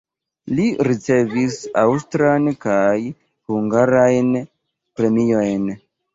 Li 0.59 0.63
ricevis 0.87 1.57
aŭstran 1.81 2.49
kaj 2.67 2.95
hungarajn 3.07 4.35
premiojn. 4.41 5.71